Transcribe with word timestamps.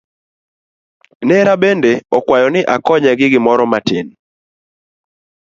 Nera 1.27 1.53
bende 1.61 1.91
okwaya 2.17 2.47
ni 2.53 2.61
akonye 2.75 3.11
gi 3.19 3.27
gimoro 3.33 3.63
matin. 3.71 4.07